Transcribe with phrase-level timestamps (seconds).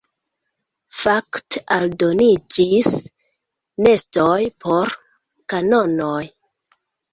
[1.01, 2.89] Fakte aldoniĝis
[3.89, 4.97] nestoj por
[5.55, 6.19] kanonoj.